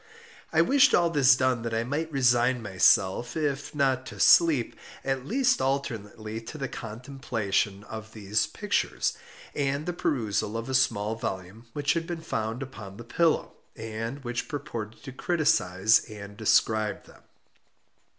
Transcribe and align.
I 0.51 0.63
wished 0.63 0.95
all 0.95 1.11
this 1.11 1.35
done 1.35 1.61
that 1.61 1.75
I 1.75 1.83
might 1.83 2.11
resign 2.11 2.63
myself, 2.63 3.37
if 3.37 3.75
not 3.75 4.03
to 4.07 4.19
sleep, 4.19 4.75
at 5.03 5.27
least 5.27 5.61
alternately 5.61 6.41
to 6.41 6.57
the 6.57 6.67
contemplation 6.67 7.83
of 7.83 8.13
these 8.13 8.47
pictures, 8.47 9.15
and 9.53 9.85
the 9.85 9.93
perusal 9.93 10.57
of 10.57 10.67
a 10.69 10.73
small 10.73 11.13
volume 11.13 11.67
which 11.73 11.93
had 11.93 12.07
been 12.07 12.21
found 12.21 12.63
upon 12.63 12.97
the 12.97 13.03
pillow, 13.03 13.53
and 13.75 14.23
which 14.23 14.47
purported 14.47 15.03
to 15.03 15.11
criticise 15.11 16.03
and 16.09 16.35
describe 16.35 17.03
them. 17.05 17.21